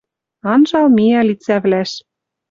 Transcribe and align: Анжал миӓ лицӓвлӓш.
Анжал 0.51 0.87
миӓ 0.97 1.21
лицӓвлӓш. 1.27 1.91